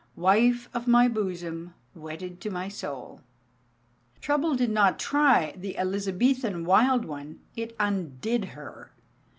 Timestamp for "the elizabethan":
5.55-6.65